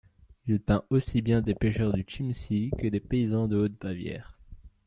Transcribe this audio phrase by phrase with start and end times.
[0.47, 4.39] Il peint aussi bien des pêcheurs du Chiemsee que des paysans de Haute-Bavière.